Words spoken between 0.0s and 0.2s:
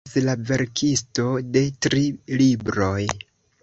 Li